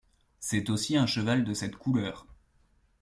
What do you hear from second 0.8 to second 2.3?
un cheval de cette couleur.